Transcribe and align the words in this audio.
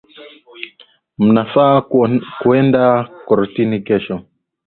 Mnafaa 1.17 1.81
kuenda 2.43 3.03
kortini 3.25 3.81
kesho 3.81 4.21